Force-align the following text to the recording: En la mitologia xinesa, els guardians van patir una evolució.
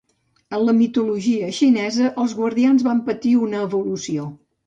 En 0.57 0.61
la 0.67 0.73
mitologia 0.77 1.49
xinesa, 1.57 2.09
els 2.25 2.35
guardians 2.39 2.87
van 2.89 3.05
patir 3.11 3.35
una 3.43 3.61
evolució. 3.69 4.27